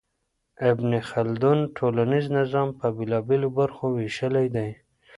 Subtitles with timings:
[0.69, 4.69] ابن خلدون ټولنيز نظام په بېلابېلو برخو وېشلی دی.